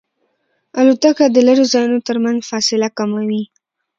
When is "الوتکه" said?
0.79-1.25